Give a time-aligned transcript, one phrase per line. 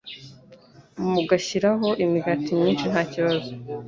[1.13, 3.49] mugashyiraho imigati myinshi ntakibazo